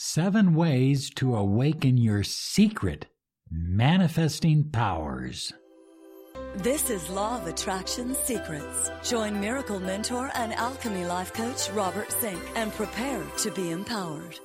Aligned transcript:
Seven 0.00 0.54
ways 0.54 1.10
to 1.16 1.34
awaken 1.34 1.96
your 1.96 2.22
secret 2.22 3.06
manifesting 3.50 4.70
powers. 4.70 5.52
This 6.54 6.88
is 6.88 7.10
Law 7.10 7.40
of 7.40 7.48
Attraction 7.48 8.14
Secrets. 8.14 8.92
Join 9.02 9.40
Miracle 9.40 9.80
Mentor 9.80 10.30
and 10.36 10.54
Alchemy 10.54 11.04
Life 11.04 11.32
Coach 11.32 11.68
Robert 11.70 12.12
Zink 12.20 12.40
and 12.54 12.72
prepare 12.74 13.24
to 13.38 13.50
be 13.50 13.72
empowered. 13.72 14.38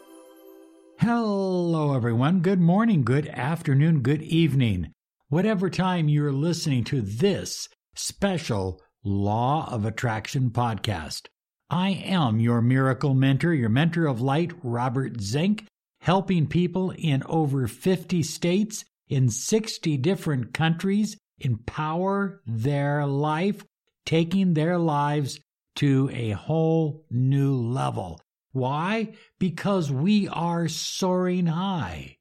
Hello, 0.98 1.94
everyone. 1.94 2.40
Good 2.40 2.60
morning, 2.60 3.04
good 3.04 3.28
afternoon, 3.28 4.02
good 4.02 4.24
evening. 4.24 4.92
Whatever 5.28 5.70
time 5.70 6.10
you're 6.10 6.34
listening 6.34 6.84
to 6.86 7.00
this 7.00 7.70
special 7.94 8.82
Law 9.04 9.72
of 9.72 9.86
Attraction 9.86 10.50
podcast. 10.50 11.28
I 11.74 12.04
am 12.06 12.40
your 12.40 12.62
miracle 12.62 13.16
mentor, 13.16 13.52
your 13.52 13.68
mentor 13.68 14.06
of 14.06 14.22
light, 14.22 14.52
Robert 14.62 15.20
Zink, 15.20 15.66
helping 16.02 16.46
people 16.46 16.92
in 16.92 17.24
over 17.26 17.68
50 17.68 18.22
states 18.22 18.86
in 19.10 19.32
60 19.32 19.98
different 19.98 20.54
countries 20.54 21.18
empower 21.40 22.44
their 22.46 23.08
life, 23.08 23.66
taking 24.06 24.54
their 24.54 24.78
lives 24.78 25.40
to 25.78 26.12
a 26.14 26.30
whole 26.34 27.08
new 27.10 27.56
level. 27.56 28.22
Why? 28.52 29.16
Because 29.40 29.90
we 29.90 30.28
are 30.28 30.68
soaring 30.68 31.48
high, 31.48 32.18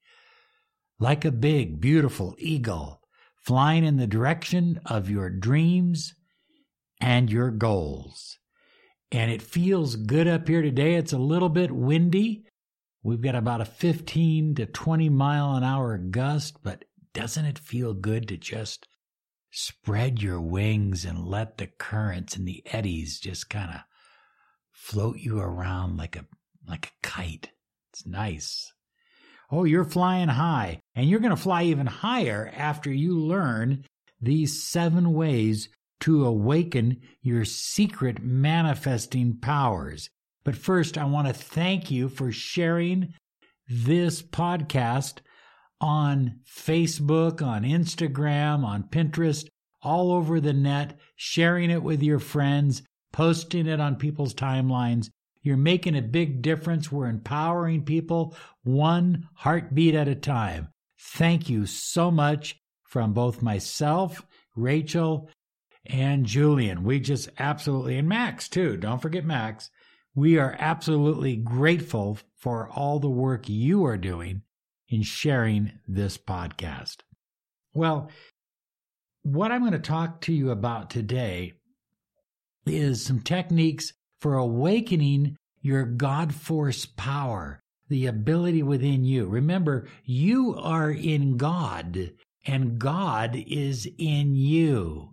like 0.98 1.27
a 1.27 1.31
big, 1.31 1.79
beautiful 1.79 2.34
eagle, 2.39 3.03
flying 3.37 3.84
in 3.84 3.98
the 3.98 4.07
direction 4.07 4.81
of 4.87 5.11
your 5.11 5.29
dreams 5.29 6.15
and 7.03 7.31
your 7.31 7.51
goals. 7.51 8.39
And 9.12 9.30
it 9.30 9.43
feels 9.43 9.97
good 9.97 10.27
up 10.27 10.48
here 10.48 10.62
today. 10.62 10.95
It's 10.95 11.12
a 11.12 11.19
little 11.19 11.51
bit 11.51 11.70
windy. 11.70 12.47
We've 13.03 13.20
got 13.20 13.34
about 13.34 13.61
a 13.61 13.66
15 13.66 14.55
to 14.55 14.66
20 14.66 15.11
mile 15.11 15.55
an 15.55 15.62
hour 15.62 15.98
gust, 15.98 16.57
but 16.62 16.87
doesn't 17.12 17.45
it 17.45 17.59
feel 17.59 17.92
good 17.92 18.27
to 18.28 18.39
just 18.39 18.89
spread 19.50 20.22
your 20.22 20.41
wings 20.41 21.05
and 21.05 21.27
let 21.27 21.59
the 21.59 21.67
currents 21.67 22.37
and 22.37 22.48
the 22.48 22.62
eddies 22.72 23.20
just 23.20 23.50
kind 23.50 23.70
of 23.70 23.81
float 24.70 25.19
you 25.19 25.39
around 25.39 25.98
like 25.98 26.17
a 26.17 26.25
like 26.67 26.87
a 26.87 27.06
kite. 27.06 27.50
It's 27.92 28.06
nice. 28.06 28.72
Oh, 29.50 29.65
you're 29.65 29.84
flying 29.84 30.28
high, 30.28 30.81
and 30.94 31.11
you're 31.11 31.20
going 31.20 31.37
to 31.37 31.37
fly 31.37 31.65
even 31.65 31.87
higher 31.87 32.50
after 32.56 32.91
you 32.91 33.19
learn 33.19 33.84
these 34.19 34.62
seven 34.62 35.12
ways 35.12 35.69
to 36.03 36.27
awaken 36.27 37.00
your 37.20 37.45
secret 37.45 38.22
manifesting 38.22 39.36
powers. 39.36 40.11
But 40.44 40.56
first, 40.56 40.98
I 40.98 41.05
want 41.05 41.28
to 41.28 41.33
thank 41.33 41.91
you 41.92 42.09
for 42.09 42.33
sharing 42.33 43.14
this 43.69 44.20
podcast 44.20 45.19
on 45.81 46.41
Facebook, 46.48 47.41
on 47.41 47.62
Instagram, 47.62 48.64
on 48.64 48.83
Pinterest, 48.84 49.47
all 49.81 50.12
over 50.12 50.41
the 50.41 50.53
net, 50.53 50.98
sharing 51.14 51.70
it 51.70 51.84
with 51.84 52.03
your 52.03 52.19
friends, 52.19 52.83
posting 53.12 53.69
it 53.69 53.78
on 53.78 53.94
people's 53.94 54.34
timelines. 54.34 55.09
You're 55.42 55.56
making 55.56 55.97
a 55.97 56.03
big 56.03 56.42
difference. 56.42 56.91
We're 56.91 57.06
empowering 57.06 57.84
people 57.84 58.37
one 58.64 59.28
heartbeat 59.34 59.94
at 59.94 60.09
a 60.09 60.16
time. 60.16 60.69
Thank 60.98 61.48
you 61.48 61.66
so 61.66 62.11
much 62.11 62.56
from 62.84 63.12
both 63.12 63.41
myself, 63.41 64.27
Rachel, 64.56 65.31
and 65.86 66.27
Julian. 66.27 66.84
We 66.84 67.00
just 67.00 67.28
absolutely, 67.38 67.97
and 67.97 68.08
Max 68.08 68.48
too. 68.48 68.77
Don't 68.77 69.02
forget 69.02 69.25
Max. 69.25 69.70
We 70.14 70.38
are 70.38 70.56
absolutely 70.58 71.36
grateful 71.36 72.19
for 72.36 72.69
all 72.69 72.98
the 72.98 73.08
work 73.08 73.48
you 73.48 73.84
are 73.86 73.97
doing 73.97 74.42
in 74.88 75.03
sharing 75.03 75.72
this 75.88 76.19
podcast. 76.19 76.98
Well, 77.72 78.10
what 79.22 79.50
I'm 79.50 79.60
going 79.60 79.72
to 79.72 79.78
talk 79.78 80.20
to 80.22 80.33
you 80.33 80.50
about 80.50 80.91
today 80.91 81.54
is 82.66 83.04
some 83.04 83.21
techniques 83.21 83.92
for 84.21 84.34
awakening 84.34 85.37
your 85.62 85.84
God 85.84 86.34
force 86.34 86.87
power, 86.87 87.62
the 87.88 88.06
ability 88.06 88.62
within 88.62 89.04
you. 89.04 89.26
Remember, 89.26 89.88
you 90.04 90.54
are 90.59 90.91
in 90.91 91.37
God 91.37 92.12
and 92.44 92.78
God 92.78 93.37
is 93.47 93.88
in 93.97 94.34
you. 94.34 95.12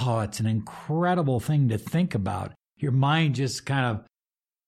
Oh, 0.00 0.20
it's 0.20 0.40
an 0.40 0.46
incredible 0.46 1.40
thing 1.40 1.68
to 1.68 1.78
think 1.78 2.14
about. 2.14 2.52
Your 2.76 2.92
mind 2.92 3.36
just 3.36 3.64
kind 3.64 3.86
of 3.86 4.06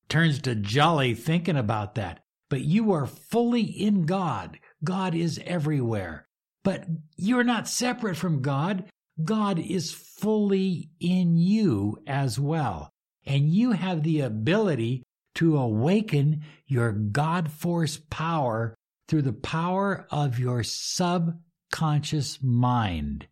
turns 0.09 0.41
to 0.43 0.55
jolly 0.55 1.15
thinking 1.15 1.57
about 1.57 1.97
that 1.97 2.21
but 2.49 2.63
you 2.63 2.93
are 2.93 3.07
fully 3.07 3.63
in 3.63 4.03
God. 4.03 4.59
God 4.85 5.15
is 5.15 5.41
everywhere. 5.45 6.27
But 6.63 6.87
you're 7.17 7.45
not 7.45 7.69
separate 7.69 8.17
from 8.17 8.43
God. 8.43 8.85
God 9.23 9.59
is 9.59 9.93
fully 9.93 10.91
in 11.01 11.37
you 11.37 11.99
as 12.07 12.39
well. 12.39 12.91
And 13.25 13.49
you 13.49 13.73
have 13.73 14.03
the 14.03 14.21
ability 14.21 15.03
to 15.37 15.57
awaken 15.59 16.43
your 16.67 16.93
God 16.93 17.51
force 17.51 18.01
power 18.11 18.75
through 19.09 19.23
the 19.23 19.33
power 19.33 20.07
of 20.11 20.39
your 20.39 20.63
subconscious 20.63 22.39
mind. 22.43 23.27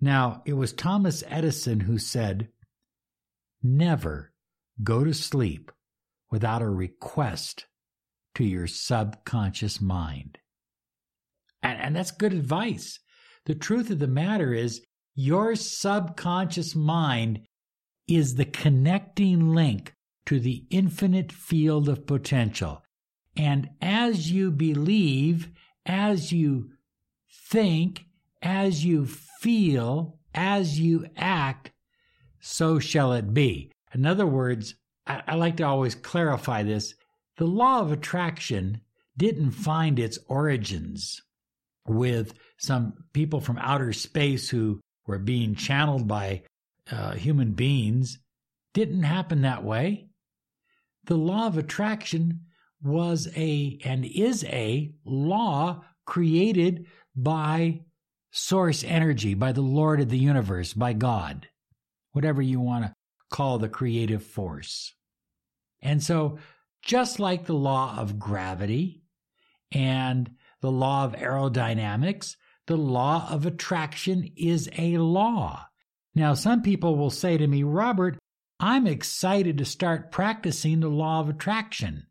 Now, 0.00 0.42
it 0.46 0.54
was 0.54 0.72
Thomas 0.72 1.22
Edison 1.28 1.80
who 1.80 1.98
said, 1.98 2.48
Never 3.62 4.32
go 4.82 5.04
to 5.04 5.12
sleep 5.12 5.70
without 6.30 6.62
a 6.62 6.68
request 6.68 7.66
to 8.36 8.44
your 8.44 8.66
subconscious 8.66 9.80
mind. 9.80 10.38
And, 11.62 11.78
and 11.78 11.96
that's 11.96 12.12
good 12.12 12.32
advice. 12.32 12.98
The 13.44 13.54
truth 13.54 13.90
of 13.90 13.98
the 13.98 14.06
matter 14.06 14.54
is, 14.54 14.80
your 15.14 15.54
subconscious 15.56 16.74
mind 16.74 17.40
is 18.08 18.34
the 18.34 18.44
connecting 18.44 19.54
link 19.54 19.94
to 20.26 20.40
the 20.40 20.64
infinite 20.70 21.32
field 21.32 21.88
of 21.88 22.06
potential. 22.06 22.82
And 23.36 23.70
as 23.80 24.30
you 24.30 24.50
believe, 24.50 25.50
as 25.84 26.32
you 26.32 26.70
think, 27.48 28.06
as 28.40 28.84
you 28.84 29.06
feel, 29.40 30.18
as 30.34 30.78
you 30.78 31.06
act, 31.16 31.72
so 32.40 32.78
shall 32.78 33.12
it 33.14 33.32
be. 33.32 33.72
In 33.94 34.06
other 34.06 34.26
words, 34.26 34.74
I, 35.06 35.22
I 35.26 35.34
like 35.36 35.56
to 35.56 35.64
always 35.64 35.94
clarify 35.94 36.62
this. 36.62 36.94
The 37.38 37.46
law 37.46 37.80
of 37.80 37.90
attraction 37.90 38.82
didn't 39.16 39.52
find 39.52 39.98
its 39.98 40.18
origins 40.28 41.22
with 41.86 42.34
some 42.58 42.92
people 43.12 43.40
from 43.40 43.58
outer 43.58 43.92
space 43.92 44.48
who 44.48 44.80
were 45.06 45.18
being 45.18 45.54
channeled 45.54 46.06
by 46.06 46.42
uh, 46.90 47.12
human 47.12 47.52
beings. 47.52 48.18
Didn't 48.74 49.02
happen 49.02 49.42
that 49.42 49.64
way. 49.64 50.08
The 51.04 51.16
law 51.16 51.46
of 51.46 51.56
attraction 51.56 52.40
was 52.82 53.28
a 53.34 53.78
and 53.84 54.04
is 54.04 54.44
a 54.44 54.92
law 55.04 55.82
created 56.04 56.86
by 57.16 57.80
source 58.30 58.84
energy, 58.84 59.34
by 59.34 59.52
the 59.52 59.60
Lord 59.60 60.00
of 60.00 60.08
the 60.08 60.18
universe, 60.18 60.72
by 60.72 60.92
God, 60.92 61.48
whatever 62.12 62.40
you 62.42 62.60
want 62.60 62.84
to 62.84 62.94
call 63.30 63.58
the 63.58 63.68
creative 63.68 64.24
force. 64.24 64.94
And 65.82 66.02
so 66.02 66.38
just 66.82 67.18
like 67.18 67.46
the 67.46 67.54
law 67.54 67.96
of 67.98 68.18
gravity 68.18 69.02
and 69.72 70.30
the 70.60 70.70
law 70.70 71.04
of 71.04 71.12
aerodynamics, 71.12 72.36
the 72.66 72.76
law 72.76 73.28
of 73.30 73.46
attraction 73.46 74.30
is 74.36 74.68
a 74.78 74.98
law. 74.98 75.66
Now, 76.14 76.34
some 76.34 76.62
people 76.62 76.96
will 76.96 77.10
say 77.10 77.36
to 77.36 77.46
me, 77.46 77.62
Robert, 77.62 78.18
I'm 78.58 78.86
excited 78.86 79.58
to 79.58 79.64
start 79.64 80.12
practicing 80.12 80.80
the 80.80 80.88
law 80.88 81.20
of 81.20 81.28
attraction. 81.28 82.06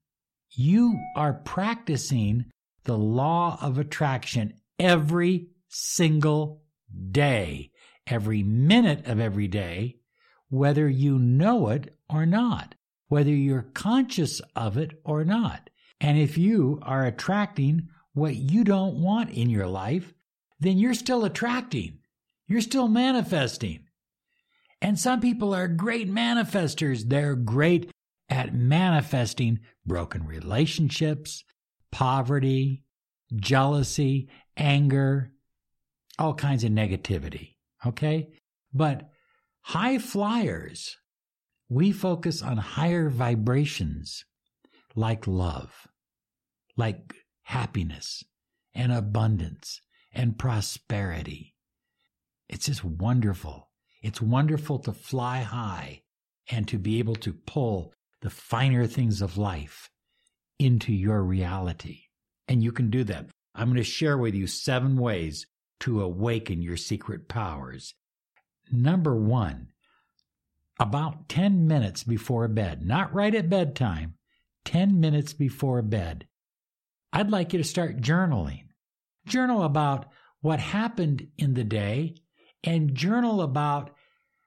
You 0.52 1.00
are 1.16 1.34
practicing 1.34 2.46
the 2.86 2.98
law 2.98 3.60
of 3.62 3.78
attraction 3.78 4.56
every 4.80 5.50
single 5.70 6.64
day, 7.12 7.72
every 8.06 8.44
minute 8.44 9.08
of 9.08 9.20
every 9.20 9.48
day, 9.48 9.98
whether 10.50 10.90
you 10.90 11.18
know 11.18 11.70
it 11.70 11.96
or 12.10 12.26
not 12.26 12.76
whether 13.10 13.32
you're 13.32 13.64
conscious 13.74 14.40
of 14.56 14.78
it 14.78 15.02
or 15.04 15.26
not. 15.26 15.70
And 16.00 16.18
if 16.18 16.38
you 16.38 16.80
are 16.84 17.06
attracting 17.06 17.90
what 18.14 18.36
you 18.36 18.64
don't 18.64 19.02
want 19.02 19.32
in 19.32 19.50
your 19.50 19.68
life, 19.68 20.14
then 20.60 20.78
you're 20.78 20.94
still 20.94 21.26
attracting. 21.26 22.00
You're 22.48 22.62
still 22.62 22.88
manifesting. 22.88 23.86
And 24.82 24.98
some 24.98 25.20
people 25.20 25.54
are 25.54 25.68
great 25.68 26.10
manifestors. 26.10 27.10
They're 27.10 27.36
great 27.36 27.92
at 28.30 28.54
manifesting 28.54 29.60
broken 29.86 30.26
relationships, 30.26 31.44
poverty, 31.92 32.84
jealousy, 33.36 34.30
anger, 34.56 35.34
all 36.20 36.34
kinds 36.34 36.64
of 36.64 36.72
negativity. 36.72 37.56
Okay? 37.86 38.30
But 38.74 39.10
high 39.62 39.98
flyers 39.98 40.98
we 41.70 41.92
focus 41.92 42.42
on 42.42 42.58
higher 42.58 43.10
vibrations 43.10 44.26
like 44.96 45.28
love, 45.28 45.88
like 46.76 47.14
happiness 47.44 48.24
and 48.74 48.92
abundance 48.92 49.82
and 50.12 50.38
prosperity. 50.38 51.56
It's 52.50 52.66
just 52.66 52.84
wonderful. 52.84 53.70
It's 54.02 54.20
wonderful 54.20 54.80
to 54.80 54.94
fly 54.94 55.42
high 55.42 56.02
and 56.50 56.68
to 56.70 56.80
be 56.80 56.98
able 56.98 57.16
to 57.18 57.34
pull 57.34 57.94
the 58.22 58.32
finer 58.32 58.88
things 58.88 59.22
of 59.22 59.38
life 59.38 59.92
into 60.58 60.92
your 60.92 61.22
reality. 61.22 62.02
And 62.48 62.64
you 62.64 62.72
can 62.72 62.90
do 62.90 63.04
that. 63.04 63.28
I'm 63.54 63.68
going 63.68 63.78
to 63.78 63.84
share 63.84 64.18
with 64.18 64.34
you 64.34 64.48
seven 64.48 64.98
ways 64.98 65.46
to 65.82 66.02
awaken 66.02 66.62
your 66.62 66.78
secret 66.78 67.28
powers. 67.28 67.94
Number 68.72 69.16
one, 69.16 69.70
about 70.80 71.28
10 71.30 71.68
minutes 71.68 72.04
before 72.04 72.48
bed, 72.48 72.86
not 72.86 73.14
right 73.14 73.34
at 73.34 73.50
bedtime, 73.50 74.16
10 74.66 75.00
minutes 75.00 75.34
before 75.34 75.82
bed, 75.82 76.28
I'd 77.12 77.32
like 77.32 77.54
you 77.54 77.60
to 77.60 77.66
start 77.66 78.02
journaling. 78.02 78.66
Journal 79.26 79.64
about 79.64 80.08
what 80.42 80.60
happened 80.60 81.28
in 81.38 81.54
the 81.54 81.64
day 81.64 82.16
and 82.64 82.96
journal 82.96 83.42
about 83.42 83.96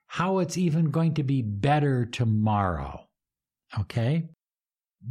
how 0.06 0.38
it's 0.38 0.58
even 0.58 0.90
going 0.90 1.14
to 1.14 1.22
be 1.22 1.42
better 1.42 2.06
tomorrow. 2.06 3.08
Okay? 3.78 4.28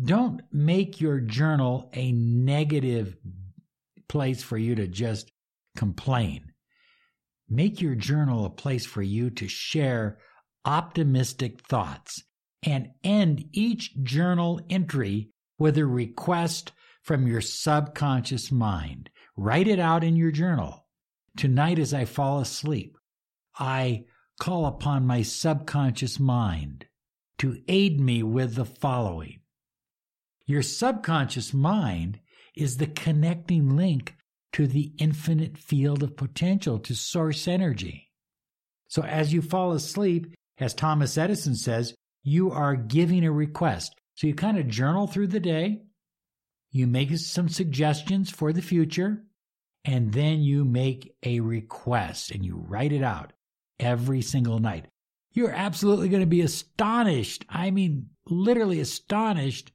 Don't 0.03 0.41
make 0.51 1.01
your 1.01 1.19
journal 1.19 1.89
a 1.93 2.11
negative 2.11 3.17
place 4.07 4.43
for 4.43 4.57
you 4.57 4.75
to 4.75 4.87
just 4.87 5.31
complain. 5.75 6.51
Make 7.49 7.81
your 7.81 7.95
journal 7.95 8.45
a 8.45 8.49
place 8.49 8.85
for 8.85 9.01
you 9.01 9.29
to 9.31 9.47
share 9.47 10.19
optimistic 10.63 11.61
thoughts 11.61 12.23
and 12.63 12.89
end 13.03 13.45
each 13.51 13.95
journal 14.03 14.61
entry 14.69 15.29
with 15.57 15.77
a 15.77 15.85
request 15.85 16.71
from 17.01 17.27
your 17.27 17.41
subconscious 17.41 18.51
mind. 18.51 19.09
Write 19.35 19.67
it 19.67 19.79
out 19.79 20.03
in 20.03 20.15
your 20.15 20.31
journal. 20.31 20.85
Tonight, 21.35 21.79
as 21.79 21.93
I 21.93 22.05
fall 22.05 22.39
asleep, 22.39 22.97
I 23.57 24.05
call 24.39 24.65
upon 24.65 25.05
my 25.05 25.21
subconscious 25.21 26.19
mind 26.19 26.85
to 27.39 27.61
aid 27.67 27.99
me 27.99 28.21
with 28.23 28.55
the 28.55 28.65
following. 28.65 29.39
Your 30.45 30.61
subconscious 30.61 31.53
mind 31.53 32.19
is 32.55 32.77
the 32.77 32.87
connecting 32.87 33.75
link 33.75 34.15
to 34.53 34.67
the 34.67 34.91
infinite 34.97 35.57
field 35.57 36.03
of 36.03 36.17
potential 36.17 36.79
to 36.79 36.93
source 36.93 37.47
energy. 37.47 38.11
So 38.87 39.03
as 39.03 39.31
you 39.31 39.41
fall 39.41 39.71
asleep, 39.71 40.33
as 40.57 40.73
Thomas 40.73 41.17
Edison 41.17 41.55
says, 41.55 41.95
you 42.23 42.51
are 42.51 42.75
giving 42.75 43.25
a 43.25 43.31
request. 43.31 43.95
So 44.15 44.27
you 44.27 44.35
kind 44.35 44.57
of 44.57 44.67
journal 44.67 45.07
through 45.07 45.27
the 45.27 45.39
day, 45.39 45.81
you 46.71 46.87
make 46.87 47.15
some 47.17 47.49
suggestions 47.49 48.29
for 48.29 48.53
the 48.53 48.61
future, 48.61 49.23
and 49.85 50.13
then 50.13 50.41
you 50.41 50.63
make 50.63 51.15
a 51.23 51.39
request 51.39 52.31
and 52.31 52.45
you 52.45 52.55
write 52.67 52.91
it 52.91 53.01
out 53.03 53.33
every 53.79 54.21
single 54.21 54.59
night. 54.59 54.85
You're 55.33 55.51
absolutely 55.51 56.09
going 56.09 56.21
to 56.21 56.27
be 56.27 56.41
astonished. 56.41 57.45
I 57.49 57.71
mean, 57.71 58.09
literally 58.27 58.79
astonished 58.79 59.71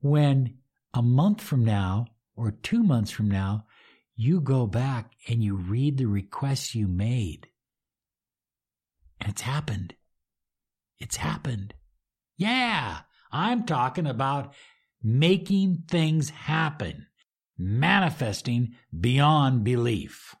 when 0.00 0.58
a 0.94 1.02
month 1.02 1.42
from 1.42 1.64
now 1.64 2.06
or 2.36 2.52
two 2.52 2.82
months 2.82 3.10
from 3.10 3.28
now, 3.28 3.66
you 4.16 4.40
go 4.40 4.66
back 4.66 5.12
and 5.28 5.42
you 5.42 5.56
read 5.56 5.98
the 5.98 6.06
requests 6.06 6.74
you 6.74 6.86
made. 6.86 7.48
And 9.20 9.30
it's 9.30 9.42
happened. 9.42 9.94
It's 10.98 11.16
happened. 11.16 11.74
Yeah, 12.36 13.00
I'm 13.32 13.64
talking 13.64 14.06
about 14.06 14.54
making 15.02 15.84
things 15.88 16.30
happen, 16.30 17.06
manifesting 17.58 18.74
beyond 18.98 19.64
belief. 19.64 20.34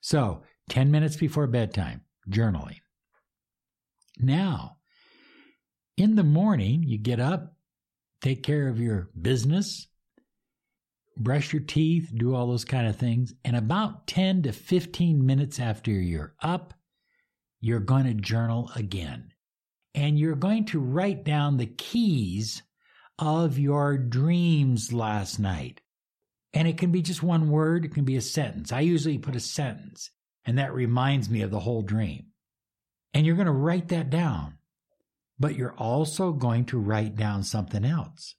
So, 0.00 0.42
10 0.70 0.90
minutes 0.90 1.16
before 1.16 1.46
bedtime, 1.46 2.02
journaling. 2.28 2.80
Now, 4.18 4.78
in 5.96 6.14
the 6.16 6.24
morning, 6.24 6.82
you 6.82 6.98
get 6.98 7.20
up, 7.20 7.56
take 8.20 8.42
care 8.42 8.68
of 8.68 8.80
your 8.80 9.10
business, 9.20 9.86
brush 11.18 11.52
your 11.52 11.62
teeth, 11.62 12.10
do 12.14 12.34
all 12.34 12.46
those 12.46 12.64
kind 12.64 12.86
of 12.86 12.96
things. 12.96 13.34
And 13.44 13.56
about 13.56 14.06
10 14.06 14.42
to 14.42 14.52
15 14.52 15.24
minutes 15.24 15.58
after 15.60 15.90
you're 15.90 16.34
up, 16.40 16.74
you're 17.60 17.80
going 17.80 18.06
to 18.06 18.14
journal 18.14 18.70
again. 18.76 19.32
And 19.94 20.18
you're 20.18 20.36
going 20.36 20.66
to 20.66 20.78
write 20.78 21.24
down 21.24 21.56
the 21.56 21.66
keys 21.66 22.62
of 23.18 23.58
your 23.58 23.98
dreams 23.98 24.92
last 24.92 25.38
night. 25.38 25.80
And 26.54 26.68
it 26.68 26.78
can 26.78 26.92
be 26.92 27.02
just 27.02 27.22
one 27.22 27.50
word, 27.50 27.84
it 27.84 27.94
can 27.94 28.04
be 28.04 28.16
a 28.16 28.22
sentence. 28.22 28.72
I 28.72 28.80
usually 28.80 29.18
put 29.18 29.36
a 29.36 29.40
sentence, 29.40 30.10
and 30.44 30.58
that 30.58 30.72
reminds 30.72 31.28
me 31.28 31.42
of 31.42 31.50
the 31.50 31.60
whole 31.60 31.82
dream. 31.82 32.26
And 33.12 33.26
you're 33.26 33.36
going 33.36 33.46
to 33.46 33.52
write 33.52 33.88
that 33.88 34.10
down. 34.10 34.54
But 35.38 35.56
you're 35.56 35.74
also 35.74 36.32
going 36.32 36.64
to 36.66 36.78
write 36.78 37.16
down 37.16 37.42
something 37.42 37.84
else 37.84 38.34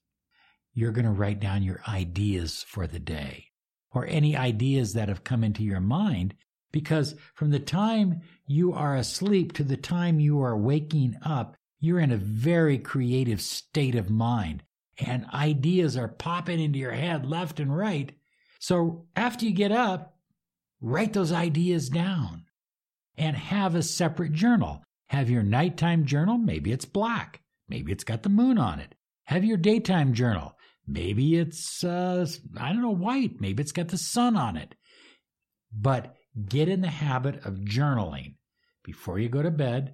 you're 0.80 0.92
going 0.94 1.06
to 1.06 1.12
write 1.12 1.42
down 1.42 1.62
your 1.62 1.82
ideas 1.88 2.64
for 2.68 2.88
the 2.88 3.00
day 3.00 3.46
or 3.92 4.06
any 4.06 4.38
ideas 4.38 4.94
that 4.94 5.10
have 5.10 5.24
come 5.24 5.44
into 5.44 5.62
your 5.62 5.82
mind 5.82 6.34
because 6.72 7.16
from 7.34 7.50
the 7.50 7.60
time 7.60 8.22
you 8.48 8.72
are 8.74 8.96
asleep 8.96 9.52
to 9.54 9.64
the 9.64 9.78
time 9.78 10.20
you 10.20 10.42
are 10.42 10.58
waking 10.58 11.16
up, 11.26 11.58
you're 11.82 12.00
in 12.00 12.12
a 12.12 12.18
very 12.18 12.78
creative 12.78 13.42
state 13.42 13.96
of 13.96 14.10
mind 14.10 14.64
and 14.98 15.26
ideas 15.34 15.98
are 15.98 16.08
popping 16.08 16.60
into 16.62 16.80
your 16.80 16.92
head 16.92 17.26
left 17.26 17.60
and 17.60 17.76
right. 17.76 18.12
So 18.60 19.06
after 19.16 19.46
you 19.46 19.52
get 19.52 19.72
up, 19.72 20.18
write 20.80 21.14
those 21.14 21.32
ideas 21.32 21.90
down 21.90 22.46
and 23.18 23.36
have 23.36 23.76
a 23.76 23.84
separate 23.84 24.34
journal. 24.34 24.82
Have 25.08 25.30
your 25.30 25.44
nighttime 25.44 26.06
journal. 26.06 26.38
Maybe 26.38 26.72
it's 26.72 26.86
black. 26.86 27.42
Maybe 27.68 27.92
it's 27.92 28.04
got 28.04 28.24
the 28.24 28.30
moon 28.30 28.58
on 28.58 28.80
it. 28.80 28.96
Have 29.26 29.44
your 29.44 29.58
daytime 29.58 30.14
journal. 30.14 30.56
Maybe 30.92 31.36
it's, 31.36 31.84
uh, 31.84 32.26
I 32.58 32.74
don't 32.74 32.82
know, 32.82 32.90
white. 32.90 33.40
Maybe 33.40 33.62
it's 33.62 33.72
got 33.72 33.90
the 33.90 33.98
sun 33.98 34.36
on 34.36 34.58
it. 34.58 34.74
But 35.72 36.16
get 36.48 36.68
in 36.68 36.82
the 36.82 36.88
habit 36.88 37.46
of 37.46 37.60
journaling 37.60 38.38
before 38.84 39.20
you 39.20 39.30
go 39.30 39.44
to 39.44 39.52
bed 39.52 39.94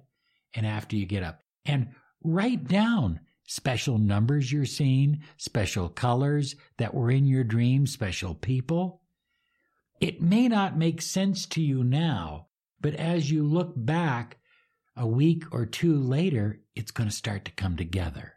and 0.54 0.66
after 0.66 0.96
you 0.96 1.04
get 1.04 1.22
up. 1.22 1.40
And 1.66 1.88
write 2.24 2.66
down 2.66 3.20
special 3.46 3.98
numbers 3.98 4.50
you're 4.50 4.64
seeing, 4.64 5.20
special 5.36 5.90
colors 5.90 6.56
that 6.78 6.94
were 6.94 7.10
in 7.10 7.26
your 7.26 7.44
dream, 7.44 7.86
special 7.86 8.34
people. 8.34 9.02
It 10.00 10.22
may 10.22 10.48
not 10.48 10.78
make 10.78 11.02
sense 11.02 11.44
to 11.48 11.62
you 11.62 11.84
now, 11.84 12.46
but 12.80 12.94
as 12.94 13.30
you 13.30 13.44
look 13.44 13.72
back 13.76 14.38
a 14.96 15.06
week 15.06 15.44
or 15.52 15.66
two 15.66 15.98
later, 15.98 16.62
it's 16.74 16.90
going 16.90 17.10
to 17.10 17.14
start 17.14 17.44
to 17.44 17.52
come 17.52 17.76
together 17.76 18.32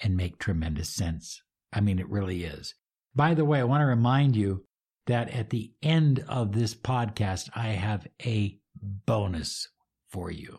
and 0.00 0.14
make 0.14 0.38
tremendous 0.38 0.90
sense. 0.90 1.40
I 1.76 1.80
mean, 1.80 1.98
it 1.98 2.08
really 2.08 2.44
is. 2.44 2.74
By 3.14 3.34
the 3.34 3.44
way, 3.44 3.60
I 3.60 3.64
want 3.64 3.82
to 3.82 3.86
remind 3.86 4.34
you 4.34 4.64
that 5.06 5.28
at 5.28 5.50
the 5.50 5.72
end 5.82 6.24
of 6.26 6.52
this 6.52 6.74
podcast, 6.74 7.50
I 7.54 7.68
have 7.68 8.06
a 8.24 8.58
bonus 8.82 9.68
for 10.08 10.30
you. 10.30 10.58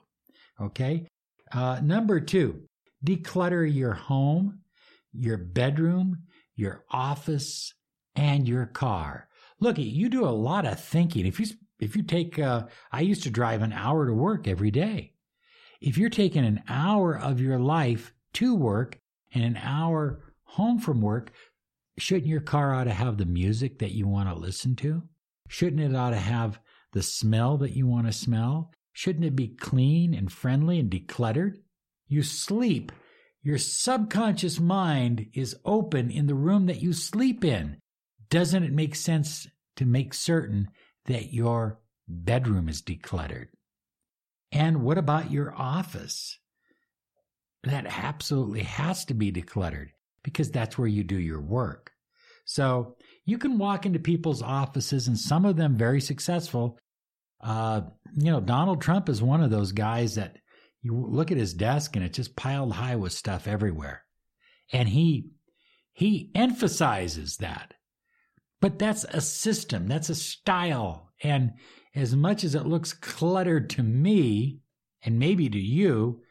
Okay. 0.62 1.08
Uh, 1.52 1.80
number 1.82 2.20
two, 2.20 2.68
declutter 3.04 3.66
your 3.66 3.94
home, 3.94 4.60
your 5.12 5.38
bedroom, 5.38 6.20
your 6.56 6.86
office, 6.92 7.74
and 8.16 8.48
your 8.48 8.68
car. 8.68 9.28
Look, 9.60 9.80
you 9.80 10.10
do 10.10 10.24
a 10.24 10.30
lot 10.30 10.68
of 10.68 10.80
thinking. 10.80 11.26
If 11.26 11.40
you 11.40 11.48
if 11.80 11.96
you 11.96 12.04
take, 12.04 12.38
uh, 12.38 12.68
I 12.92 13.02
used 13.02 13.24
to 13.24 13.32
drive 13.32 13.64
an 13.64 13.74
hour 13.74 14.06
to 14.06 14.14
work 14.14 14.48
every 14.48 14.72
day. 14.72 15.14
If 15.82 15.98
you're 15.98 16.10
taking 16.10 16.46
an 16.46 16.64
hour 16.68 17.18
of 17.18 17.40
your 17.40 17.60
life 17.60 18.14
to 18.34 18.56
work 18.56 19.00
and 19.34 19.44
an 19.44 19.58
hour 19.58 20.20
home 20.48 20.80
from 20.80 21.02
work, 21.02 21.32
shouldn't 21.98 22.28
your 22.28 22.42
car 22.42 22.74
ought 22.74 22.86
to 22.86 22.94
have 22.94 23.18
the 23.18 23.26
music 23.26 23.80
that 23.80 23.92
you 23.92 24.08
want 24.08 24.30
to 24.30 24.36
listen 24.36 24.76
to? 24.78 25.04
Shouldn't 25.48 25.82
it 25.82 25.96
ought 25.96 26.12
to 26.12 26.18
have 26.18 26.60
the 26.94 27.04
smell 27.04 27.58
that 27.58 27.76
you 27.76 27.86
want 27.86 28.08
to 28.08 28.14
smell? 28.14 28.72
Shouldn't 28.94 29.26
it 29.26 29.36
be 29.36 29.50
clean 29.50 30.14
and 30.14 30.32
friendly 30.32 30.80
and 30.80 30.90
decluttered? 30.90 31.58
You 32.08 32.24
sleep. 32.24 32.92
Your 33.44 33.58
subconscious 33.58 34.60
mind 34.60 35.28
is 35.34 35.56
open 35.64 36.10
in 36.10 36.28
the 36.28 36.36
room 36.36 36.66
that 36.66 36.82
you 36.82 36.94
sleep 36.94 37.46
in. 37.46 37.78
Doesn't 38.30 38.64
it 38.64 38.74
make 38.74 38.96
sense 38.96 39.48
to 39.76 39.86
make 39.86 40.14
certain 40.14 40.70
that 41.06 41.34
your 41.34 41.80
bedroom 42.08 42.68
is 42.68 42.82
decluttered? 42.82 43.48
And 44.52 44.82
what 44.82 44.98
about 44.98 45.32
your 45.32 45.54
office? 45.56 46.40
That 47.64 47.86
absolutely 47.86 48.64
has 48.64 49.06
to 49.06 49.14
be 49.14 49.32
decluttered 49.32 49.90
because 50.28 50.52
that's 50.52 50.78
where 50.78 50.90
you 50.90 51.06
do 51.06 51.18
your 51.18 51.40
work. 51.40 51.94
So 52.44 52.98
you 53.24 53.38
can 53.38 53.58
walk 53.58 53.86
into 53.86 53.98
people's 53.98 54.42
offices, 54.42 55.08
and 55.08 55.18
some 55.18 55.46
of 55.46 55.56
them 55.56 55.78
very 55.78 56.02
successful. 56.02 56.78
Uh, 57.40 57.82
you 58.14 58.30
know, 58.30 58.42
Donald 58.42 58.82
Trump 58.82 59.08
is 59.08 59.22
one 59.22 59.42
of 59.42 59.52
those 59.52 59.72
guys 59.72 60.16
that 60.16 60.36
you 60.82 60.94
look 60.94 61.32
at 61.32 61.38
his 61.38 61.54
desk 61.54 61.96
and 61.96 62.04
it's 62.04 62.18
just 62.18 62.36
piled 62.36 62.74
high 62.74 62.98
with 62.98 63.14
stuff 63.14 63.48
everywhere. 63.48 64.04
And 64.74 64.90
he 64.90 65.30
he 65.94 66.30
emphasizes 66.36 67.38
that. 67.38 67.74
But 68.60 68.80
that's 68.80 69.06
a 69.06 69.22
system, 69.22 69.88
that's 69.88 70.10
a 70.10 70.16
style. 70.16 71.14
And 71.24 71.54
as 71.96 72.18
much 72.18 72.44
as 72.44 72.54
it 72.54 72.66
looks 72.66 72.92
cluttered 72.92 73.70
to 73.72 73.84
me, 73.84 74.60
and 75.04 75.20
maybe 75.20 75.50
to 75.50 75.58
you, 75.58 76.22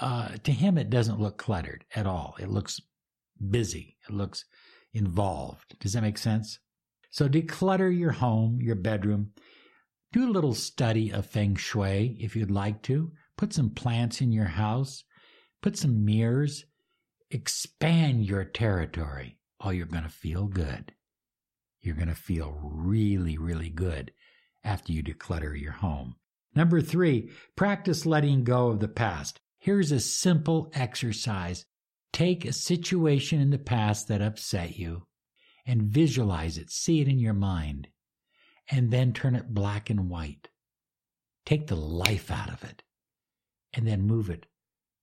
uh, 0.00 0.28
to 0.44 0.52
him 0.52 0.78
it 0.78 0.90
doesn't 0.90 1.18
look 1.18 1.38
cluttered 1.38 1.84
at 1.96 2.06
all. 2.06 2.36
It 2.38 2.50
looks 2.50 2.80
busy, 3.48 3.96
it 4.08 4.12
looks 4.12 4.44
involved. 4.92 5.78
Does 5.80 5.92
that 5.94 6.02
make 6.02 6.18
sense? 6.18 6.58
So 7.10 7.28
declutter 7.28 7.96
your 7.96 8.12
home, 8.12 8.60
your 8.60 8.76
bedroom. 8.76 9.32
Do 10.12 10.28
a 10.28 10.32
little 10.32 10.54
study 10.54 11.12
of 11.12 11.26
feng 11.26 11.56
shui 11.56 12.16
if 12.20 12.34
you'd 12.36 12.50
like 12.50 12.82
to. 12.82 13.12
Put 13.36 13.52
some 13.52 13.70
plants 13.70 14.20
in 14.20 14.32
your 14.32 14.46
house. 14.46 15.04
Put 15.62 15.76
some 15.76 16.04
mirrors. 16.04 16.64
Expand 17.30 18.24
your 18.26 18.44
territory. 18.44 19.38
Oh, 19.60 19.70
you're 19.70 19.86
going 19.86 20.04
to 20.04 20.08
feel 20.08 20.46
good. 20.46 20.92
You're 21.80 21.96
going 21.96 22.08
to 22.08 22.14
feel 22.14 22.58
really, 22.62 23.38
really 23.38 23.70
good 23.70 24.12
after 24.64 24.92
you 24.92 25.02
declutter 25.02 25.58
your 25.58 25.72
home. 25.72 26.16
Number 26.54 26.80
three, 26.80 27.30
practice 27.56 28.04
letting 28.04 28.44
go 28.44 28.68
of 28.68 28.80
the 28.80 28.88
past. 28.88 29.40
Here's 29.58 29.92
a 29.92 30.00
simple 30.00 30.70
exercise. 30.74 31.64
Take 32.12 32.44
a 32.44 32.52
situation 32.52 33.40
in 33.40 33.50
the 33.50 33.58
past 33.58 34.08
that 34.08 34.22
upset 34.22 34.76
you 34.76 35.06
and 35.66 35.82
visualize 35.82 36.58
it, 36.58 36.70
see 36.70 37.00
it 37.00 37.08
in 37.08 37.18
your 37.18 37.34
mind, 37.34 37.88
and 38.70 38.90
then 38.90 39.12
turn 39.12 39.34
it 39.34 39.54
black 39.54 39.90
and 39.90 40.08
white. 40.08 40.48
Take 41.46 41.66
the 41.66 41.76
life 41.76 42.30
out 42.30 42.52
of 42.52 42.64
it 42.64 42.82
and 43.72 43.86
then 43.86 44.02
move 44.02 44.30
it 44.30 44.46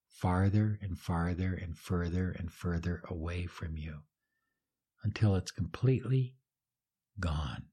farther 0.10 0.80
and 0.82 0.98
farther 0.98 1.54
and 1.54 1.78
further 1.78 2.32
and 2.32 2.52
further 2.52 3.02
away 3.08 3.46
from 3.46 3.78
you 3.78 4.00
until 5.04 5.36
it's 5.36 5.52
completely 5.52 6.36
gone. 7.20 7.64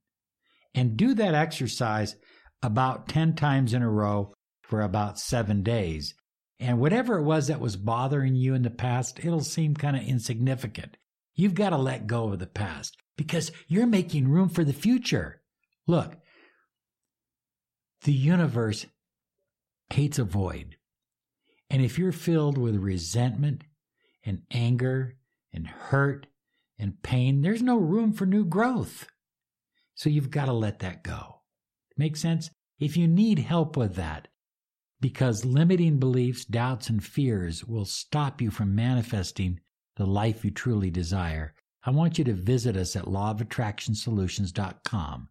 And 0.74 0.96
do 0.96 1.14
that 1.14 1.34
exercise 1.34 2.16
about 2.62 3.08
10 3.08 3.34
times 3.34 3.72
in 3.72 3.82
a 3.82 3.90
row 3.90 4.32
for 4.62 4.82
about 4.82 5.18
seven 5.18 5.62
days. 5.62 6.14
And 6.60 6.78
whatever 6.78 7.18
it 7.18 7.24
was 7.24 7.48
that 7.48 7.60
was 7.60 7.76
bothering 7.76 8.36
you 8.36 8.54
in 8.54 8.62
the 8.62 8.70
past, 8.70 9.18
it'll 9.24 9.40
seem 9.40 9.74
kind 9.74 9.96
of 9.96 10.02
insignificant. 10.02 10.96
You've 11.34 11.54
got 11.54 11.70
to 11.70 11.76
let 11.76 12.06
go 12.06 12.32
of 12.32 12.38
the 12.38 12.46
past 12.46 12.96
because 13.16 13.50
you're 13.66 13.86
making 13.86 14.28
room 14.28 14.48
for 14.48 14.64
the 14.64 14.72
future. 14.72 15.42
Look, 15.86 16.16
the 18.02 18.12
universe 18.12 18.86
hates 19.90 20.18
a 20.18 20.24
void. 20.24 20.76
And 21.70 21.82
if 21.82 21.98
you're 21.98 22.12
filled 22.12 22.56
with 22.56 22.76
resentment 22.76 23.64
and 24.24 24.42
anger 24.50 25.16
and 25.52 25.66
hurt 25.66 26.26
and 26.78 27.02
pain, 27.02 27.42
there's 27.42 27.62
no 27.62 27.76
room 27.76 28.12
for 28.12 28.26
new 28.26 28.44
growth. 28.44 29.06
So 29.94 30.08
you've 30.08 30.30
got 30.30 30.46
to 30.46 30.52
let 30.52 30.80
that 30.80 31.02
go. 31.02 31.40
Make 31.96 32.16
sense? 32.16 32.50
If 32.78 32.96
you 32.96 33.06
need 33.06 33.38
help 33.38 33.76
with 33.76 33.94
that, 33.96 34.28
because 35.04 35.44
limiting 35.44 35.98
beliefs, 35.98 36.46
doubts, 36.46 36.88
and 36.88 37.04
fears 37.04 37.62
will 37.62 37.84
stop 37.84 38.40
you 38.40 38.50
from 38.50 38.74
manifesting 38.74 39.60
the 39.96 40.06
life 40.06 40.46
you 40.46 40.50
truly 40.50 40.90
desire, 40.90 41.52
I 41.84 41.90
want 41.90 42.16
you 42.16 42.24
to 42.24 42.32
visit 42.32 42.74
us 42.74 42.96
at 42.96 43.04
lawofattractionsolutions.com 43.04 45.28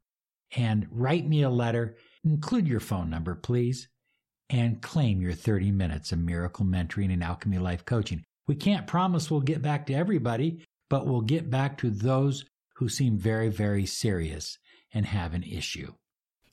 and 0.55 0.87
write 0.91 1.27
me 1.27 1.41
a 1.41 1.49
letter. 1.49 1.97
Include 2.23 2.67
your 2.67 2.81
phone 2.81 3.09
number, 3.09 3.33
please, 3.33 3.87
and 4.47 4.79
claim 4.79 5.19
your 5.19 5.33
30 5.33 5.71
minutes 5.71 6.11
of 6.11 6.19
miracle 6.19 6.67
mentoring 6.67 7.11
and 7.11 7.23
alchemy 7.23 7.57
life 7.57 7.83
coaching. 7.83 8.23
We 8.45 8.53
can't 8.53 8.85
promise 8.85 9.31
we'll 9.31 9.41
get 9.41 9.63
back 9.63 9.87
to 9.87 9.95
everybody, 9.95 10.63
but 10.87 11.07
we'll 11.07 11.21
get 11.21 11.49
back 11.49 11.79
to 11.79 11.89
those 11.89 12.45
who 12.75 12.89
seem 12.89 13.17
very, 13.17 13.49
very 13.49 13.87
serious 13.87 14.59
and 14.93 15.07
have 15.07 15.33
an 15.33 15.41
issue. 15.41 15.93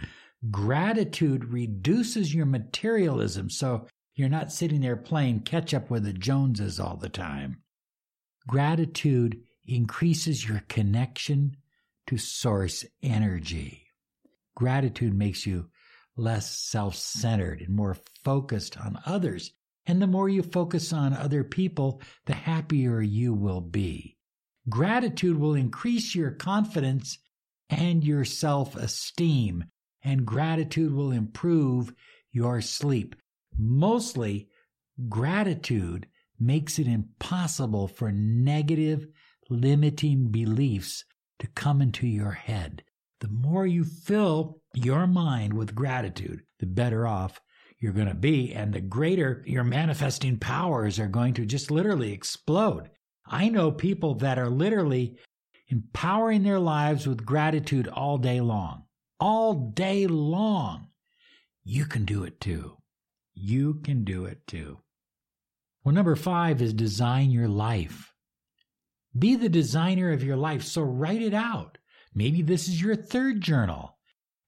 Gratitude 0.50 1.46
reduces 1.46 2.34
your 2.34 2.46
materialism. 2.46 3.50
So 3.50 3.88
you're 4.18 4.30
not 4.30 4.52
sitting 4.52 4.82
there 4.82 4.98
playing 4.98 5.42
catch 5.42 5.76
up 5.76 5.92
with 5.92 6.04
the 6.04 6.12
Joneses 6.12 6.80
all 6.80 6.98
the 6.98 7.08
time. 7.08 7.62
Gratitude 8.48 9.44
increases 9.64 10.48
your 10.48 10.64
connection 10.68 11.56
to 12.08 12.18
source 12.18 12.84
energy. 13.04 13.84
Gratitude 14.56 15.14
makes 15.14 15.46
you 15.46 15.70
less 16.16 16.50
self 16.50 16.96
centered 16.96 17.62
and 17.62 17.76
more 17.76 17.96
focused 18.24 18.76
on 18.80 19.00
others. 19.06 19.52
And 19.86 20.02
the 20.02 20.08
more 20.08 20.28
you 20.28 20.42
focus 20.42 20.92
on 20.92 21.14
other 21.14 21.44
people, 21.44 22.02
the 22.26 22.34
happier 22.34 23.00
you 23.02 23.36
will 23.36 23.62
be. 23.62 24.18
Gratitude 24.68 25.38
will 25.38 25.54
increase 25.54 26.16
your 26.16 26.32
confidence 26.32 27.20
and 27.70 28.04
your 28.04 28.26
self 28.26 28.76
esteem, 28.76 29.66
and 30.02 30.26
gratitude 30.26 30.92
will 30.92 31.12
improve 31.12 31.94
your 32.32 32.62
sleep. 32.62 33.16
Mostly, 33.58 34.50
gratitude 35.10 36.08
makes 36.40 36.78
it 36.80 36.88
impossible 36.88 37.88
for 37.88 38.12
negative, 38.12 39.08
limiting 39.50 40.30
beliefs 40.30 41.04
to 41.40 41.48
come 41.48 41.82
into 41.82 42.08
your 42.08 42.32
head. 42.32 42.84
The 43.20 43.30
more 43.30 43.66
you 43.66 43.84
fill 43.84 44.62
your 44.76 45.08
mind 45.08 45.54
with 45.54 45.74
gratitude, 45.74 46.42
the 46.60 46.68
better 46.68 47.08
off 47.08 47.42
you're 47.80 47.94
going 47.94 48.08
to 48.08 48.14
be, 48.14 48.54
and 48.54 48.74
the 48.74 48.82
greater 48.82 49.44
your 49.46 49.64
manifesting 49.64 50.38
powers 50.38 51.00
are 51.00 51.08
going 51.08 51.34
to 51.36 51.46
just 51.46 51.72
literally 51.72 52.12
explode. 52.12 52.90
I 53.26 53.50
know 53.50 53.72
people 53.72 54.16
that 54.16 54.40
are 54.40 54.50
literally 54.50 55.18
empowering 55.68 56.44
their 56.44 56.60
lives 56.60 57.08
with 57.08 57.26
gratitude 57.26 57.88
all 57.88 58.18
day 58.18 58.42
long. 58.42 58.84
All 59.20 59.54
day 59.54 60.08
long. 60.08 60.88
You 61.64 61.86
can 61.86 62.06
do 62.06 62.24
it 62.24 62.40
too. 62.40 62.78
You 63.40 63.76
can 63.84 64.04
do 64.04 64.26
it 64.26 64.48
too. 64.48 64.80
Well, 65.84 65.94
number 65.94 66.16
five 66.16 66.60
is 66.60 66.74
design 66.74 67.30
your 67.30 67.48
life. 67.48 68.12
Be 69.18 69.36
the 69.36 69.48
designer 69.48 70.12
of 70.12 70.24
your 70.24 70.38
life, 70.38 70.64
so 70.64 70.82
write 70.82 71.22
it 71.22 71.36
out. 71.36 71.78
Maybe 72.16 72.42
this 72.42 72.68
is 72.68 72.82
your 72.82 72.96
third 72.96 73.42
journal. 73.42 73.96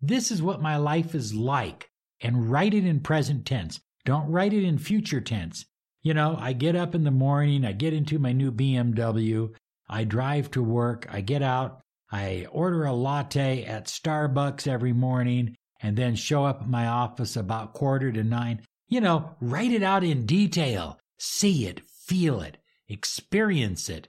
This 0.02 0.32
is 0.32 0.42
what 0.42 0.62
my 0.62 0.78
life 0.78 1.14
is 1.14 1.36
like, 1.36 1.92
and 2.20 2.50
write 2.50 2.74
it 2.74 2.84
in 2.84 3.02
present 3.02 3.46
tense. 3.46 3.80
Don't 4.06 4.32
write 4.32 4.54
it 4.54 4.64
in 4.64 4.80
future 4.80 5.22
tense. 5.22 5.66
You 6.02 6.16
know, 6.16 6.36
I 6.40 6.54
get 6.54 6.76
up 6.76 6.96
in 6.96 7.04
the 7.04 7.12
morning, 7.12 7.66
I 7.66 7.74
get 7.74 7.94
into 7.94 8.18
my 8.18 8.32
new 8.32 8.52
BMW, 8.52 9.54
I 9.88 10.04
drive 10.04 10.50
to 10.52 10.64
work, 10.64 11.06
I 11.12 11.22
get 11.22 11.44
out, 11.44 11.82
I 12.12 12.48
order 12.52 12.86
a 12.86 12.94
latte 12.94 13.66
at 13.66 13.86
Starbucks 13.86 14.68
every 14.68 14.94
morning, 14.94 15.56
and 15.80 15.96
then 15.96 16.16
show 16.16 16.44
up 16.44 16.64
at 16.64 16.70
my 16.70 16.88
office 16.88 17.36
about 17.36 17.74
quarter 17.74 18.12
to 18.12 18.24
nine. 18.24 18.62
You 18.90 19.02
know, 19.02 19.36
write 19.40 19.72
it 19.72 19.84
out 19.84 20.04
in 20.04 20.26
detail. 20.26 21.00
See 21.20 21.68
it, 21.68 21.82
feel 21.88 22.42
it, 22.42 22.58
experience 22.88 23.88
it, 23.88 24.08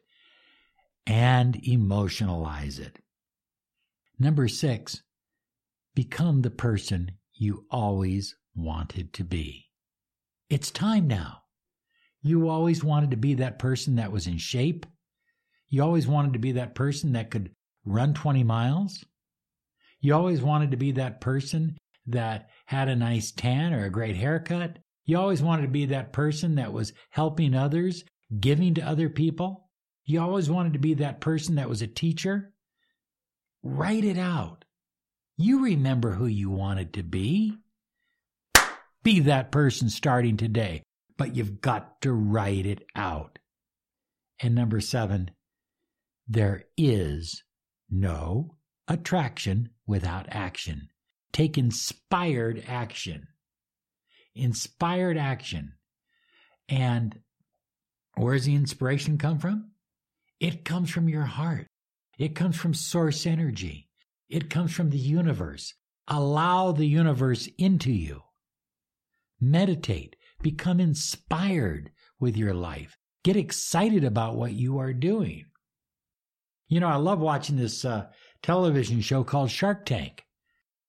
and 1.06 1.62
emotionalize 1.62 2.80
it. 2.80 2.98
Number 4.18 4.48
six, 4.48 5.02
become 5.94 6.40
the 6.40 6.50
person 6.50 7.12
you 7.34 7.66
always 7.70 8.36
wanted 8.54 9.12
to 9.14 9.24
be. 9.24 9.66
It's 10.48 10.70
time 10.70 11.06
now. 11.06 11.42
You 12.22 12.48
always 12.48 12.82
wanted 12.82 13.10
to 13.10 13.16
be 13.16 13.34
that 13.34 13.58
person 13.58 13.96
that 13.96 14.12
was 14.12 14.26
in 14.26 14.38
shape. 14.38 14.86
You 15.68 15.82
always 15.82 16.06
wanted 16.06 16.32
to 16.32 16.38
be 16.38 16.52
that 16.52 16.74
person 16.74 17.12
that 17.12 17.30
could 17.30 17.50
run 17.84 18.14
20 18.14 18.44
miles. 18.44 19.04
You 20.00 20.14
always 20.14 20.40
wanted 20.40 20.70
to 20.70 20.76
be 20.76 20.92
that 20.92 21.20
person 21.20 21.76
that 22.12 22.48
had 22.66 22.88
a 22.88 22.96
nice 22.96 23.30
tan 23.32 23.72
or 23.72 23.84
a 23.84 23.90
great 23.90 24.16
haircut. 24.16 24.78
You 25.04 25.18
always 25.18 25.42
wanted 25.42 25.62
to 25.62 25.68
be 25.68 25.86
that 25.86 26.12
person 26.12 26.56
that 26.56 26.72
was 26.72 26.92
helping 27.10 27.54
others, 27.54 28.04
giving 28.38 28.74
to 28.74 28.82
other 28.82 29.08
people. 29.08 29.70
You 30.04 30.20
always 30.20 30.50
wanted 30.50 30.74
to 30.74 30.78
be 30.78 30.94
that 30.94 31.20
person 31.20 31.56
that 31.56 31.68
was 31.68 31.82
a 31.82 31.86
teacher. 31.86 32.52
Write 33.62 34.04
it 34.04 34.18
out. 34.18 34.64
You 35.36 35.64
remember 35.64 36.12
who 36.12 36.26
you 36.26 36.50
wanted 36.50 36.92
to 36.94 37.02
be. 37.02 37.56
Be 39.02 39.20
that 39.20 39.50
person 39.50 39.88
starting 39.88 40.36
today, 40.36 40.82
but 41.16 41.34
you've 41.34 41.62
got 41.62 42.02
to 42.02 42.12
write 42.12 42.66
it 42.66 42.84
out. 42.94 43.38
And 44.42 44.54
number 44.54 44.80
seven, 44.80 45.30
there 46.28 46.64
is 46.76 47.42
no 47.90 48.56
attraction 48.86 49.70
without 49.86 50.26
action. 50.28 50.89
Take 51.32 51.56
inspired 51.56 52.64
action. 52.66 53.28
Inspired 54.34 55.16
action. 55.16 55.74
And 56.68 57.20
where 58.16 58.34
does 58.34 58.44
the 58.44 58.54
inspiration 58.54 59.18
come 59.18 59.38
from? 59.38 59.70
It 60.38 60.64
comes 60.64 60.90
from 60.90 61.08
your 61.08 61.24
heart. 61.24 61.66
It 62.18 62.34
comes 62.34 62.56
from 62.56 62.74
source 62.74 63.26
energy. 63.26 63.88
It 64.28 64.50
comes 64.50 64.72
from 64.72 64.90
the 64.90 64.98
universe. 64.98 65.74
Allow 66.08 66.72
the 66.72 66.86
universe 66.86 67.48
into 67.58 67.92
you. 67.92 68.22
Meditate. 69.40 70.16
Become 70.42 70.80
inspired 70.80 71.90
with 72.18 72.36
your 72.36 72.54
life. 72.54 72.96
Get 73.24 73.36
excited 73.36 74.04
about 74.04 74.36
what 74.36 74.52
you 74.52 74.78
are 74.78 74.92
doing. 74.92 75.44
You 76.68 76.80
know, 76.80 76.88
I 76.88 76.96
love 76.96 77.18
watching 77.18 77.56
this 77.56 77.84
uh, 77.84 78.06
television 78.42 79.00
show 79.00 79.24
called 79.24 79.50
Shark 79.50 79.84
Tank 79.84 80.24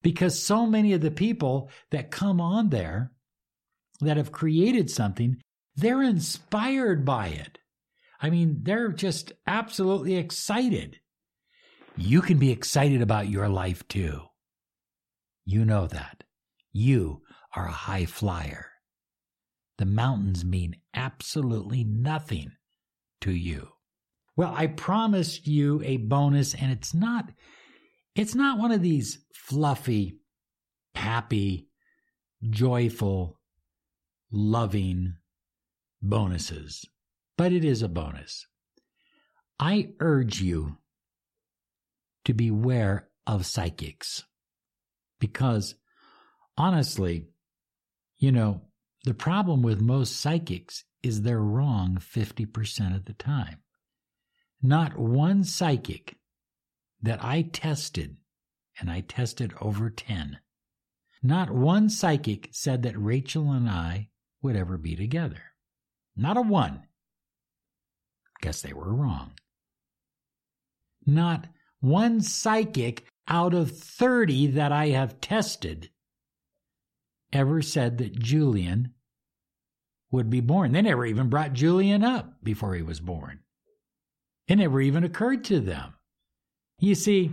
because 0.02 0.42
so 0.42 0.66
many 0.66 0.94
of 0.94 1.02
the 1.02 1.12
people 1.12 1.70
that 1.92 2.12
come 2.12 2.42
on 2.42 2.70
there 2.70 3.12
that 4.00 4.18
have 4.18 4.32
created 4.32 4.90
something, 4.90 5.38
they're 5.76 6.02
inspired 6.02 7.06
by 7.06 7.28
it. 7.28 7.60
I 8.20 8.30
mean, 8.30 8.60
they're 8.64 8.92
just 8.92 9.32
absolutely 9.48 10.16
excited. 10.16 11.00
You 11.98 12.22
can 12.22 12.38
be 12.38 12.52
excited 12.52 13.02
about 13.02 13.30
your 13.30 13.50
life 13.50 13.88
too. 13.88 14.22
You 15.46 15.66
know 15.66 15.88
that. 15.88 16.24
You 16.72 17.22
are 17.56 17.68
a 17.68 17.72
high 17.72 18.06
flyer. 18.06 18.68
The 19.78 19.86
mountains 19.86 20.46
mean 20.46 20.76
absolutely 20.94 21.84
nothing 21.84 22.52
to 23.22 23.32
you. 23.32 23.70
Well, 24.36 24.54
I 24.56 24.68
promised 24.68 25.48
you 25.48 25.82
a 25.84 25.98
bonus 25.98 26.54
and 26.54 26.72
it's 26.72 26.94
not 26.94 27.32
it's 28.16 28.36
not 28.36 28.58
one 28.58 28.72
of 28.72 28.82
these 28.82 29.20
fluffy, 29.34 30.18
happy, 30.96 31.68
joyful, 32.50 33.40
loving 34.32 35.14
bonuses, 36.02 36.86
but 37.38 37.52
it 37.54 37.64
is 37.64 37.82
a 37.82 37.88
bonus. 37.88 38.48
I 39.60 39.90
urge 40.00 40.42
you 40.42 40.78
to 42.26 42.34
beware 42.34 43.10
of 43.28 43.46
psychics 43.46 44.24
because 45.20 45.76
honestly, 46.58 47.28
you 48.18 48.32
know, 48.32 48.62
the 49.04 49.14
problem 49.14 49.62
with 49.62 49.82
most 49.82 50.20
psychics 50.20 50.84
is 51.02 51.22
they're 51.22 51.40
wrong 51.40 51.98
50% 52.00 52.96
of 52.96 53.06
the 53.06 53.14
time. 53.14 53.60
Not 54.62 54.98
one 54.98 55.44
psychic 55.44 56.18
that 57.02 57.24
I 57.24 57.44
tested, 57.44 58.18
and 58.80 58.90
I 58.90 59.02
tested 59.02 59.54
over 59.60 59.90
10, 59.90 60.40
not 61.24 61.52
one 61.52 61.90
psychic 61.90 62.50
said 62.52 62.84
that 62.84 63.00
Rachel 63.00 63.52
and 63.52 63.70
I 63.70 64.10
would 64.42 64.56
ever 64.56 64.78
be 64.78 64.96
together. 64.96 65.42
Not 66.16 66.38
a 66.38 66.42
one. 66.42 66.84
Guess 68.42 68.62
they 68.62 68.74
were 68.74 68.94
wrong. 68.94 69.34
Not 71.06 71.48
one 71.80 72.22
psychic 72.22 73.06
out 73.28 73.54
of 73.54 73.78
30 73.78 74.48
that 74.48 74.72
I 74.72 74.90
have 74.90 75.22
tested 75.22 75.90
ever 77.32 77.62
said 77.62 77.98
that 78.00 78.20
Julian 78.20 78.94
would 80.12 80.30
be 80.30 80.42
born. 80.42 80.72
They 80.72 80.82
never 80.82 81.06
even 81.06 81.30
brought 81.30 81.54
Julian 81.54 82.04
up 82.04 82.44
before 82.44 82.76
he 82.76 82.82
was 82.82 83.00
born. 83.00 83.40
It 84.48 84.58
never 84.58 84.82
even 84.82 85.04
occurred 85.04 85.44
to 85.46 85.60
them. 85.60 85.94
You 86.82 86.96
see, 86.96 87.32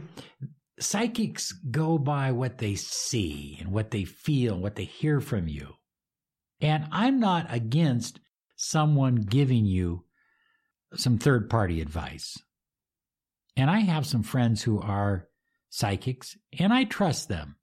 psychics 0.79 1.53
go 1.53 1.97
by 1.97 2.33
what 2.33 2.59
they 2.59 2.75
see 2.75 3.57
and 3.59 3.73
what 3.73 3.91
they 3.91 4.05
feel 4.05 4.53
and 4.55 4.63
what 4.63 4.77
they 4.77 4.85
hear 4.85 5.23
from 5.23 5.49
you. 5.49 5.73
And 6.61 6.87
I'm 6.93 7.19
not 7.19 7.47
against 7.49 8.21
someone 8.57 9.17
giving 9.17 9.65
you 9.65 10.05
some 10.95 11.17
third 11.17 11.49
party 11.49 11.81
advice. 11.81 12.37
And 13.57 13.71
I 13.71 13.81
have 13.81 14.07
some 14.07 14.23
friends 14.23 14.63
who 14.63 14.83
are 14.83 15.29
psychics, 15.71 16.37
and 16.59 16.71
I 16.71 16.85
trust 16.85 17.31
them. 17.31 17.57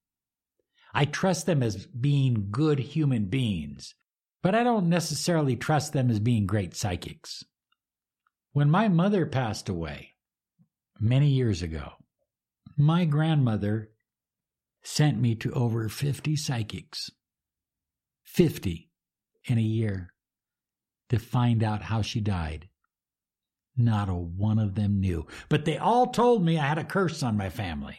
I 0.92 1.06
trust 1.06 1.46
them 1.46 1.62
as 1.62 1.86
being 1.86 2.48
good 2.50 2.80
human 2.80 3.26
beings, 3.26 3.94
but 4.42 4.56
I 4.56 4.64
don't 4.64 4.90
necessarily 4.90 5.56
trust 5.56 5.94
them 5.94 6.10
as 6.10 6.20
being 6.20 6.48
great 6.48 6.76
psychics. 6.76 7.44
When 8.54 8.72
my 8.72 8.88
mother 8.88 9.28
passed 9.28 9.70
away 9.70 10.15
many 11.00 11.28
years 11.28 11.62
ago, 11.62 11.94
my 12.78 13.06
grandmother 13.06 13.92
sent 14.84 15.20
me 15.20 15.36
to 15.36 15.52
over 15.54 15.90
50 15.90 16.36
psychics. 16.36 17.10
50 18.24 18.90
in 19.46 19.58
a 19.58 19.62
year 19.62 20.14
to 21.10 21.20
find 21.20 21.64
out 21.64 21.84
how 21.84 22.02
she 22.02 22.20
died. 22.20 22.68
Not 23.78 24.10
a 24.10 24.14
one 24.14 24.60
of 24.60 24.76
them 24.76 25.00
knew, 25.00 25.28
but 25.50 25.66
they 25.66 25.78
all 25.78 26.08
told 26.08 26.44
me 26.44 26.58
I 26.58 26.66
had 26.66 26.78
a 26.78 26.84
curse 26.84 27.24
on 27.24 27.38
my 27.38 27.50
family. 27.50 27.98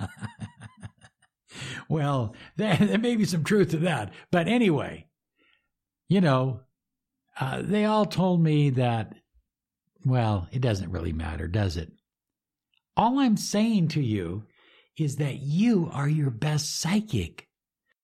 well, 1.88 2.34
there, 2.56 2.98
may 2.98 3.16
be 3.16 3.24
some 3.24 3.44
truth 3.44 3.70
to 3.70 3.78
that. 3.78 4.12
But 4.30 4.48
anyway, 4.48 5.06
you 6.08 6.20
know, 6.20 6.60
uh, 7.40 7.62
they 7.62 7.84
all 7.84 8.06
told 8.06 8.42
me 8.42 8.70
that, 8.70 9.14
well, 10.08 10.48
it 10.52 10.60
doesn't 10.60 10.90
really 10.90 11.12
matter, 11.12 11.46
does 11.48 11.76
it? 11.76 11.92
All 12.96 13.18
I'm 13.18 13.36
saying 13.36 13.88
to 13.88 14.02
you 14.02 14.44
is 14.96 15.16
that 15.16 15.40
you 15.40 15.88
are 15.92 16.08
your 16.08 16.30
best 16.30 16.80
psychic. 16.80 17.46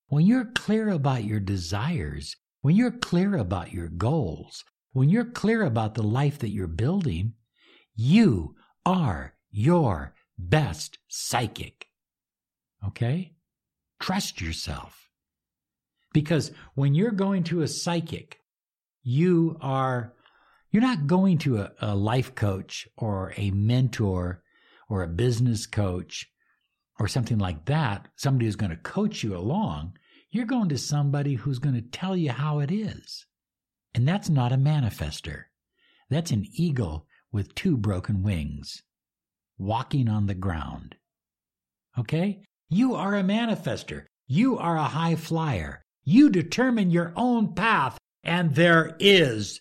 When 0.09 0.25
you're 0.27 0.53
clear 0.55 0.90
about 0.90 1.25
your 1.25 1.40
desires, 1.40 2.37
when 2.61 2.77
you're 2.77 2.93
clear 2.93 3.37
about 3.37 3.73
your 3.73 3.88
goals, 3.88 4.64
when 4.93 5.09
you're 5.09 5.25
clear 5.25 5.64
about 5.64 5.95
the 5.95 6.03
life 6.03 6.38
that 6.38 6.51
you're 6.51 6.69
building, 6.69 7.35
you 7.97 8.55
are 8.87 9.35
your 9.51 10.14
best 10.38 10.99
psychic. 11.09 11.88
Okay? 12.87 13.33
Trust 14.01 14.40
yourself. 14.40 15.09
Because 16.12 16.53
when 16.75 16.95
you're 16.95 17.11
going 17.11 17.43
to 17.45 17.62
a 17.62 17.69
psychic, 17.69 18.38
you 19.03 19.57
are, 19.61 20.12
you're 20.75 20.83
not 20.83 21.07
going 21.07 21.39
to 21.39 21.59
a, 21.59 21.71
a 21.79 21.95
life 21.95 22.35
coach 22.35 22.89
or 22.97 23.33
a 23.37 23.53
mentor 23.53 24.43
or 24.89 25.05
a 25.05 25.09
business 25.09 25.67
coach 25.67 26.27
or 26.99 27.07
something 27.07 27.39
like 27.39 27.67
that, 27.67 28.09
somebody 28.17 28.47
who's 28.47 28.57
going 28.57 28.73
to 28.73 28.77
coach 28.79 29.23
you 29.23 29.37
along. 29.37 29.97
You're 30.33 30.47
going 30.47 30.69
to 30.71 30.77
somebody 30.77 31.35
who's 31.35 31.61
going 31.61 31.77
to 31.77 31.81
tell 31.81 32.17
you 32.17 32.33
how 32.33 32.59
it 32.59 32.73
is. 32.73 33.25
And 33.95 34.09
that's 34.09 34.29
not 34.29 34.51
a 34.51 34.57
manifester. 34.57 35.45
That's 36.11 36.33
an 36.33 36.45
eagle 36.53 37.07
with 37.31 37.55
two 37.55 37.77
broken 37.77 38.25
wings, 38.25 38.83
walking 39.57 40.09
on 40.09 40.27
the 40.27 40.35
ground. 40.35 40.97
Okay? 41.97 42.43
You 42.69 42.97
are 42.97 43.15
a 43.15 43.23
manifester. 43.23 44.07
You 44.27 44.59
are 44.59 44.77
a 44.77 44.83
high 44.83 45.15
flyer. 45.15 45.85
You 46.03 46.31
determine 46.31 46.91
your 46.91 47.13
own 47.15 47.55
path, 47.55 47.97
and 48.25 48.57
there 48.57 48.97
is 48.99 49.61